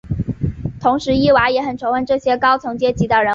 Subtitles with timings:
[0.79, 3.29] 同时伊娃也很仇恨这些高层阶级的人物。